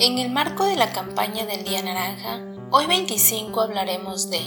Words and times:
En 0.00 0.18
el 0.18 0.30
marco 0.30 0.64
de 0.64 0.74
la 0.74 0.92
campaña 0.92 1.46
del 1.46 1.62
Día 1.62 1.80
Naranja, 1.80 2.40
hoy 2.72 2.86
25 2.86 3.60
hablaremos 3.60 4.28
de 4.28 4.40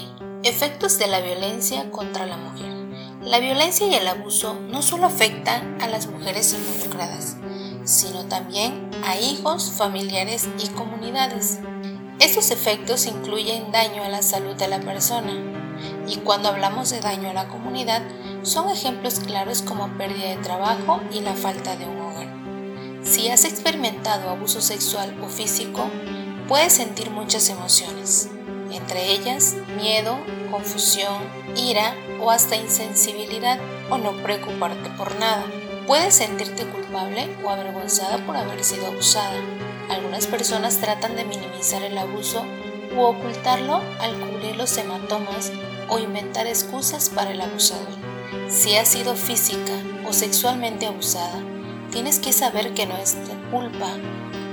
efectos 0.44 1.00
de 1.00 1.08
la 1.08 1.22
violencia 1.22 1.90
contra 1.90 2.26
la 2.26 2.36
mujer. 2.36 2.74
La 3.22 3.40
violencia 3.40 3.88
y 3.88 3.94
el 3.94 4.06
abuso 4.10 4.56
no 4.56 4.82
solo 4.82 5.06
afectan 5.06 5.82
a 5.82 5.88
las 5.88 6.08
mujeres 6.08 6.54
involucradas, 6.54 7.38
sino 7.86 8.26
también 8.26 8.92
a 9.06 9.18
hijos, 9.18 9.72
familiares 9.72 10.50
y 10.62 10.68
comunidades. 10.68 11.60
Estos 12.20 12.52
efectos 12.52 13.06
incluyen 13.06 13.72
daño 13.72 14.04
a 14.04 14.10
la 14.10 14.24
salud 14.24 14.56
de 14.56 14.68
la 14.68 14.82
persona, 14.82 15.32
y 16.10 16.18
cuando 16.18 16.50
hablamos 16.50 16.90
de 16.90 17.00
daño 17.00 17.30
a 17.30 17.34
la 17.34 17.48
comunidad, 17.48 18.02
son 18.42 18.70
ejemplos 18.70 19.22
claros 19.22 19.62
como 19.62 19.98
pérdida 19.98 20.28
de 20.28 20.44
trabajo 20.44 21.00
y 21.10 21.22
la 21.22 21.36
falta 21.36 21.78
de 21.78 21.86
un 21.86 22.02
hogar. 22.02 22.37
Si 23.08 23.30
has 23.30 23.46
experimentado 23.46 24.30
abuso 24.30 24.60
sexual 24.60 25.18
o 25.24 25.30
físico, 25.30 25.90
puedes 26.46 26.74
sentir 26.74 27.10
muchas 27.10 27.50
emociones, 27.50 28.30
entre 28.70 29.14
ellas 29.14 29.56
miedo, 29.78 30.20
confusión, 30.52 31.24
ira 31.56 31.96
o 32.22 32.32
hasta 32.32 32.58
insensibilidad 32.58 33.60
o 33.90 33.98
no 33.98 34.12
preocuparte 34.22 34.90
por 34.98 35.16
nada. 35.16 35.46
Puedes 35.88 36.16
sentirte 36.16 36.66
culpable 36.66 37.30
o 37.46 37.50
avergonzada 37.50 38.18
por 38.26 38.36
haber 38.36 38.62
sido 38.66 38.88
abusada. 38.88 39.40
Algunas 39.90 40.28
personas 40.28 40.80
tratan 40.80 41.16
de 41.16 41.24
minimizar 41.24 41.84
el 41.84 41.98
abuso 41.98 42.44
u 42.94 43.00
ocultarlo 43.00 43.82
al 44.00 44.20
cubrir 44.20 44.58
los 44.58 44.78
hematomas 44.78 45.54
o 45.88 45.98
inventar 45.98 46.46
excusas 46.46 47.10
para 47.10 47.32
el 47.32 47.40
abusador. 47.40 47.88
Si 48.50 48.76
has 48.76 48.90
sido 48.90 49.16
física 49.16 49.74
o 50.06 50.12
sexualmente 50.12 50.88
abusada, 50.88 51.42
tienes 51.92 52.20
que 52.20 52.34
saber 52.34 52.74
que 52.74 52.86
no 52.86 52.98
es 52.98 53.18
culpa. 53.52 53.90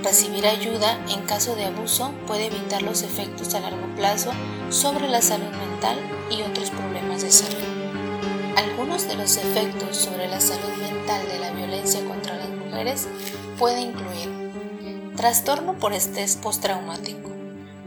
Recibir 0.02 0.46
ayuda 0.46 0.98
en 1.08 1.22
caso 1.22 1.56
de 1.56 1.64
abuso 1.64 2.12
puede 2.26 2.46
evitar 2.46 2.82
los 2.82 3.02
efectos 3.02 3.54
a 3.54 3.60
largo 3.60 3.86
plazo 3.96 4.30
sobre 4.70 5.08
la 5.08 5.22
salud 5.22 5.50
mental 5.50 5.98
y 6.30 6.42
otros 6.42 6.70
problemas 6.70 7.22
de 7.22 7.30
salud. 7.30 7.64
Algunos 8.56 9.08
de 9.08 9.16
los 9.16 9.36
efectos 9.36 9.96
sobre 9.96 10.28
la 10.28 10.40
salud 10.40 10.76
mental 10.80 11.26
de 11.28 11.38
la 11.38 11.50
violencia 11.50 12.04
contra 12.04 12.36
las 12.36 12.50
mujeres 12.50 13.08
puede 13.58 13.80
incluir 13.80 14.30
trastorno 15.16 15.74
por 15.74 15.92
estrés 15.92 16.36
postraumático. 16.36 17.30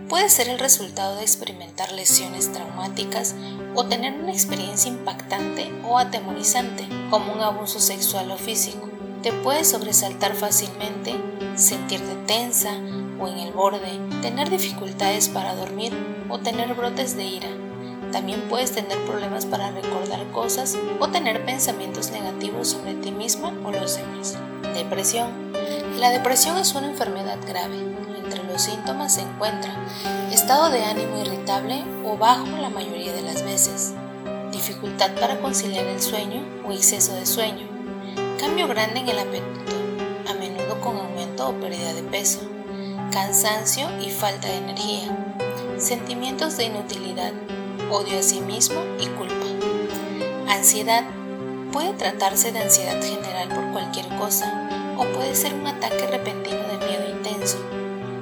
Puede 0.09 0.29
ser 0.29 0.47
el 0.47 0.59
resultado 0.59 1.17
de 1.17 1.23
experimentar 1.23 1.91
lesiones 1.91 2.51
traumáticas 2.51 3.35
o 3.75 3.85
tener 3.85 4.13
una 4.13 4.31
experiencia 4.31 4.89
impactante 4.89 5.71
o 5.85 5.99
atemorizante, 5.99 6.87
como 7.09 7.33
un 7.33 7.41
abuso 7.41 7.79
sexual 7.79 8.31
o 8.31 8.37
físico. 8.37 8.89
Te 9.27 9.33
puedes 9.33 9.69
sobresaltar 9.69 10.35
fácilmente, 10.35 11.13
sentirte 11.55 12.15
tensa 12.27 12.71
o 13.19 13.27
en 13.27 13.39
el 13.39 13.51
borde, 13.51 13.99
tener 14.21 14.49
dificultades 14.49 15.27
para 15.27 15.53
dormir 15.53 15.91
o 16.29 16.39
tener 16.39 16.73
brotes 16.75 17.17
de 17.17 17.25
ira 17.25 17.49
también 18.13 18.47
puedes 18.47 18.71
tener 18.71 18.97
problemas 19.05 19.45
para 19.45 19.69
recordar 19.71 20.25
cosas 20.31 20.77
o 21.01 21.09
tener 21.09 21.43
pensamientos 21.43 22.09
negativos 22.11 22.69
sobre 22.69 22.93
ti 22.93 23.11
misma 23.11 23.51
o 23.65 23.71
los 23.71 23.97
demás. 23.97 24.37
Depresión. 24.73 25.27
La 25.99 26.09
depresión 26.09 26.57
es 26.57 26.73
una 26.73 26.87
enfermedad 26.87 27.37
grave. 27.45 27.75
Entre 28.23 28.41
los 28.45 28.61
síntomas 28.61 29.15
se 29.15 29.23
encuentra 29.23 29.75
estado 30.31 30.69
de 30.69 30.85
ánimo 30.85 31.19
irritable 31.19 31.83
o 32.05 32.15
bajo 32.15 32.47
la 32.61 32.69
mayoría 32.69 33.11
de 33.11 33.23
las 33.23 33.43
veces, 33.43 33.93
dificultad 34.53 35.11
para 35.19 35.37
conciliar 35.41 35.85
el 35.85 36.01
sueño 36.01 36.45
o 36.65 36.71
exceso 36.71 37.13
de 37.13 37.25
sueño, 37.25 37.76
cambio 38.37 38.67
grande 38.67 38.99
en 38.99 39.09
el 39.09 39.19
apetito, 39.19 39.73
a 40.29 40.33
menudo 40.33 40.79
con 40.79 40.97
aumento 40.97 41.49
o 41.49 41.53
pérdida 41.53 41.93
de 41.93 42.03
peso, 42.03 42.39
cansancio 43.11 43.87
y 43.99 44.11
falta 44.11 44.47
de 44.47 44.57
energía, 44.57 45.35
sentimientos 45.77 46.55
de 46.57 46.65
inutilidad, 46.65 47.33
odio 47.91 48.19
a 48.19 48.23
sí 48.23 48.39
mismo 48.41 48.79
y 48.99 49.07
culpa. 49.07 49.45
Ansiedad. 50.47 51.03
Puede 51.71 51.93
tratarse 51.93 52.53
de 52.53 52.59
ansiedad 52.59 52.99
general 53.03 53.49
por 53.49 53.71
cualquier 53.73 54.07
cosa 54.17 54.95
o 54.97 55.03
puede 55.13 55.35
ser 55.35 55.53
un 55.53 55.67
ataque 55.67 56.07
repentino 56.07 56.63
de 56.63 56.87
miedo 56.87 57.09
intenso. 57.09 57.57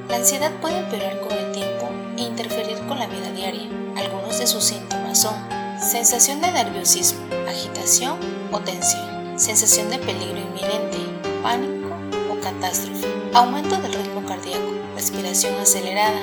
La 0.10 0.18
ansiedad 0.18 0.52
puede 0.60 0.80
empeorar 0.80 1.22
con 1.22 1.32
el 1.32 1.52
tiempo 1.52 1.88
e 2.18 2.22
interferir 2.24 2.80
con 2.88 3.00
la 3.00 3.08
vida 3.08 3.32
diaria. 3.32 3.70
Algunos 3.96 4.40
de 4.40 4.48
sus 4.48 4.64
síntomas 4.64 5.22
son 5.22 5.36
sensación 5.80 6.42
de 6.42 6.52
nerviosismo, 6.52 7.20
agitación 7.48 8.18
o 8.52 8.60
tensión, 8.60 9.15
sensación 9.36 9.90
de 9.90 10.00
peligro 10.00 10.40
inminente, 10.40 10.98
pánico 11.44 11.90
o 12.32 12.40
catástrofe, 12.40 13.06
aumento 13.34 13.76
del 13.78 13.94
ritmo 13.94 14.26
cardíaco, 14.26 14.72
respiración 14.96 15.56
acelerada, 15.56 16.22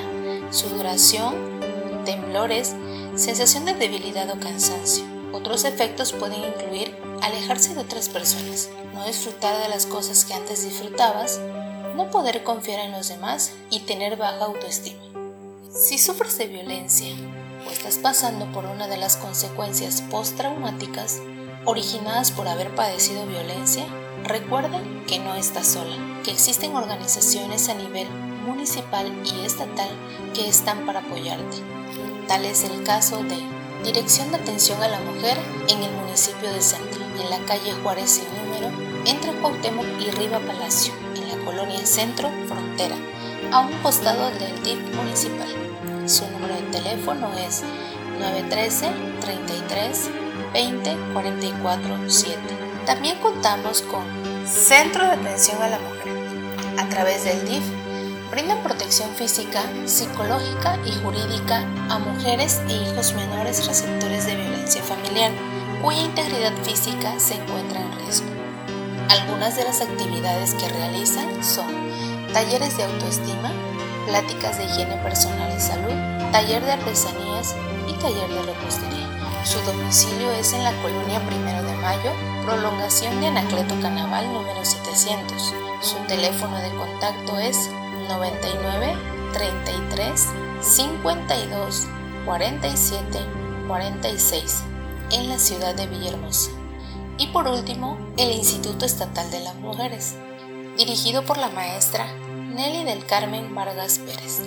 sudoración, 0.49 1.35
temblores, 2.05 2.75
sensación 3.15 3.65
de 3.65 3.75
debilidad 3.75 4.29
o 4.31 4.39
cansancio. 4.39 5.05
Otros 5.31 5.63
efectos 5.63 6.11
pueden 6.11 6.43
incluir 6.43 6.95
alejarse 7.21 7.75
de 7.75 7.81
otras 7.81 8.09
personas, 8.09 8.69
no 8.93 9.05
disfrutar 9.05 9.61
de 9.61 9.69
las 9.69 9.85
cosas 9.85 10.25
que 10.25 10.33
antes 10.33 10.63
disfrutabas, 10.63 11.39
no 11.95 12.09
poder 12.09 12.43
confiar 12.43 12.79
en 12.79 12.93
los 12.93 13.09
demás 13.09 13.51
y 13.69 13.81
tener 13.81 14.17
baja 14.17 14.45
autoestima. 14.45 15.03
Si 15.71 15.99
sufres 15.99 16.37
de 16.39 16.47
violencia 16.47 17.13
o 17.67 17.71
estás 17.71 17.99
pasando 17.99 18.51
por 18.51 18.65
una 18.65 18.87
de 18.87 18.97
las 18.97 19.17
consecuencias 19.17 20.01
postraumáticas 20.01 21.19
originadas 21.65 22.31
por 22.31 22.47
haber 22.47 22.73
padecido 22.75 23.25
violencia, 23.25 23.85
recuerda 24.23 24.81
que 25.07 25.19
no 25.19 25.35
estás 25.35 25.67
sola, 25.67 25.95
que 26.23 26.31
existen 26.31 26.75
organizaciones 26.75 27.69
a 27.69 27.73
nivel 27.73 28.07
municipal 28.45 29.11
y 29.25 29.45
estatal 29.45 29.89
que 30.33 30.47
están 30.47 30.85
para 30.85 30.99
apoyarte. 30.99 31.57
Tal 32.27 32.45
es 32.45 32.63
el 32.63 32.83
caso 32.83 33.23
de 33.23 33.37
Dirección 33.83 34.31
de 34.31 34.37
Atención 34.37 34.81
a 34.81 34.87
la 34.87 34.99
Mujer 34.99 35.37
en 35.67 35.83
el 35.83 35.91
municipio 35.91 36.51
de 36.51 36.61
Centro, 36.61 37.03
en 37.19 37.29
la 37.29 37.45
calle 37.45 37.73
Juárez 37.83 38.11
sin 38.11 38.25
número, 38.37 38.71
entre 39.05 39.33
Cuauhtémoc 39.33 39.85
y 39.99 40.09
Riva 40.11 40.39
Palacio, 40.39 40.93
en 41.15 41.27
la 41.27 41.45
colonia 41.45 41.85
Centro 41.85 42.29
Frontera, 42.47 42.95
a 43.51 43.59
un 43.59 43.73
costado 43.81 44.29
del 44.31 44.63
DIP 44.63 44.95
municipal. 44.95 45.49
Su 46.05 46.25
número 46.31 46.55
de 46.55 46.79
teléfono 46.79 47.29
es 47.37 47.63
913 48.19 48.89
33 49.19 50.22
20 50.53 50.95
44 51.13 51.97
7. 52.07 52.39
También 52.85 53.17
contamos 53.19 53.81
con 53.81 54.03
Centro 54.45 55.03
de 55.03 55.11
Atención 55.11 55.61
a 55.61 55.67
la 55.67 55.79
Mujer. 55.79 56.13
A 56.77 56.87
través 56.89 57.23
del 57.23 57.43
DIF 57.47 57.63
brindan 58.29 58.61
protección 58.61 59.09
física, 59.15 59.63
psicológica 59.85 60.77
y 60.85 60.91
jurídica 61.01 61.63
a 61.89 61.97
mujeres 61.97 62.61
e 62.69 62.73
hijos 62.73 63.13
menores 63.13 63.65
receptores 63.65 64.27
de 64.27 64.35
violencia 64.35 64.83
familiar 64.83 65.31
cuya 65.81 66.01
integridad 66.03 66.53
física 66.63 67.19
se 67.19 67.35
encuentra 67.35 67.81
en 67.81 67.91
riesgo. 67.99 68.27
Algunas 69.09 69.55
de 69.55 69.63
las 69.65 69.81
actividades 69.81 70.53
que 70.53 70.69
realizan 70.69 71.43
son 71.43 71.67
talleres 72.31 72.77
de 72.77 72.83
autoestima, 72.83 73.51
pláticas 74.07 74.57
de 74.57 74.65
higiene 74.65 74.95
personal 74.97 75.51
y 75.55 75.59
salud, 75.59 76.31
taller 76.31 76.63
de 76.63 76.71
artesanías 76.71 77.55
y 77.87 77.93
taller 77.93 78.29
de 78.29 78.41
repostería. 78.43 79.22
Su 79.43 79.59
domicilio 79.61 80.31
es 80.31 80.53
en 80.53 80.63
la 80.63 80.71
colonia 80.81 81.19
Primero 81.25 81.61
de 81.63 81.75
Mayo, 81.75 82.11
prolongación 82.45 83.19
de 83.19 83.27
Anacleto 83.27 83.75
Canaval 83.81 84.31
número 84.31 84.63
700. 84.63 85.53
Su 85.81 85.97
teléfono 86.07 86.57
de 86.59 86.69
contacto 86.69 87.37
es 87.37 87.69
99 88.07 88.95
33 89.33 90.27
52 90.61 91.87
47 92.25 93.19
46 93.67 94.63
en 95.11 95.27
la 95.27 95.37
ciudad 95.37 95.75
de 95.75 95.87
Villahermosa. 95.87 96.51
Y 97.17 97.27
por 97.27 97.45
último, 97.47 97.97
el 98.17 98.31
Instituto 98.31 98.85
Estatal 98.85 99.29
de 99.29 99.41
las 99.41 99.55
Mujeres, 99.55 100.15
dirigido 100.77 101.23
por 101.23 101.37
la 101.37 101.49
maestra 101.49 102.07
Nelly 102.53 102.85
del 102.85 103.05
Carmen 103.05 103.53
Vargas 103.53 103.99
Pérez. 103.99 104.43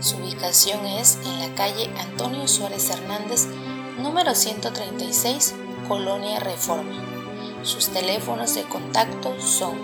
Su 0.00 0.16
ubicación 0.16 0.84
es 0.86 1.18
en 1.24 1.38
la 1.38 1.54
calle 1.54 1.90
Antonio 2.00 2.48
Suárez 2.48 2.90
Hernández, 2.90 3.46
número 4.02 4.34
136, 4.34 5.54
Colonia 5.88 6.40
Reforma. 6.40 6.96
Sus 7.62 7.88
teléfonos 7.88 8.54
de 8.54 8.62
contacto 8.64 9.38
son 9.40 9.76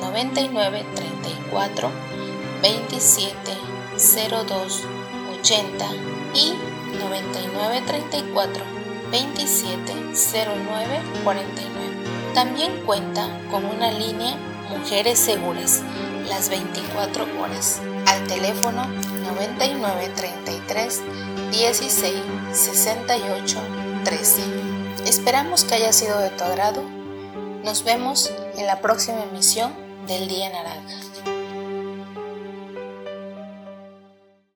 99 0.00 0.84
34 0.94 1.90
27 2.62 3.34
02 4.48 4.82
80 5.40 5.86
y 6.34 6.54
99 6.98 7.82
34 7.86 8.64
27 9.10 9.92
09 10.32 11.00
49. 11.22 12.34
También 12.34 12.80
cuenta 12.86 13.28
con 13.50 13.64
una 13.64 13.92
línea 13.92 14.36
Mujeres 14.70 15.18
Seguras 15.18 15.82
las 16.28 16.48
24 16.48 17.26
horas 17.40 17.80
al 18.06 18.26
teléfono 18.26 18.86
99 19.24 20.08
33 20.14 21.02
16 21.50 22.14
68 22.52 23.58
13. 24.04 24.42
Esperamos 25.06 25.64
que 25.64 25.74
haya 25.74 25.92
sido 25.92 26.18
de 26.18 26.30
tu 26.30 26.44
agrado. 26.44 26.82
Nos 27.64 27.84
vemos 27.84 28.30
en 28.56 28.66
la 28.66 28.80
próxima 28.80 29.22
emisión 29.22 29.72
del 30.06 30.28
Día 30.28 30.50
Naranja. 30.50 31.13